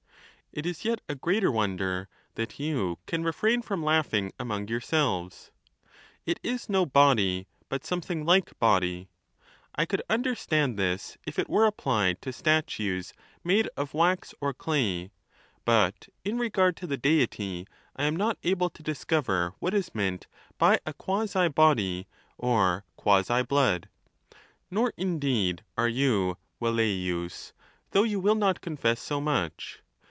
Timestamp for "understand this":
10.09-11.17